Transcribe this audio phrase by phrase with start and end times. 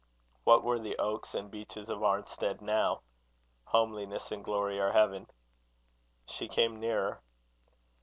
[0.45, 3.01] What were the oaks and beeches of Arnstead now?
[3.65, 5.27] Homeliness and glory are Heaven.
[6.25, 7.21] She came nearer.